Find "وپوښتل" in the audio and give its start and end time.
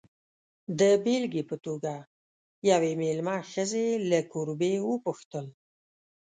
4.89-5.45